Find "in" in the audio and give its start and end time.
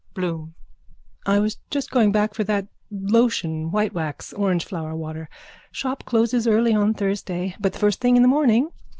8.15-8.23